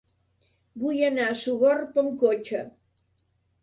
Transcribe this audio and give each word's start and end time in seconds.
Vull 0.85 1.03
anar 1.11 1.29
a 1.33 1.37
Sogorb 1.43 2.03
amb 2.05 2.19
cotxe. 2.27 2.67